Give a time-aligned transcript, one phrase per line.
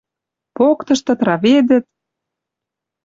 [0.57, 1.85] Поктыштыт, раведӹт.